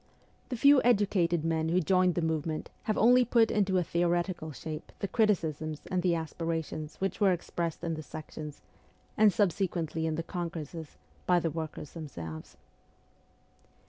[0.49, 4.91] The few educated men who joined the movement have only put into a theoretical shape
[4.97, 8.63] the criticisms and the aspirations which were expressed in the sections,
[9.15, 12.57] and subsequently in the congresses, by the workers themselves.